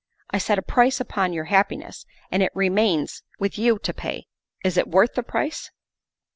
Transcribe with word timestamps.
I 0.31 0.39
set 0.39 0.57
a 0.57 0.63
price 0.63 0.99
upon 0.99 1.31
your 1.31 1.43
happiness, 1.43 2.07
and 2.31 2.41
it 2.41 2.51
remains 2.55 3.21
with 3.37 3.59
you 3.59 3.77
to 3.77 3.93
pay. 3.93 4.25
Is 4.65 4.75
it 4.75 4.87
worth 4.87 5.13
the 5.13 5.21
price 5.21 5.69